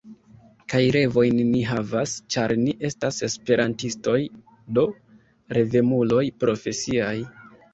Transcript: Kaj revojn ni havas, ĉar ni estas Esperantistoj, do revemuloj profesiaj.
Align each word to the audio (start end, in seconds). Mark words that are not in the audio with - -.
Kaj 0.71 0.79
revojn 0.95 1.41
ni 1.49 1.59
havas, 1.71 2.13
ĉar 2.35 2.53
ni 2.61 2.73
estas 2.89 3.21
Esperantistoj, 3.29 4.17
do 4.79 4.87
revemuloj 5.59 6.25
profesiaj. 6.47 7.17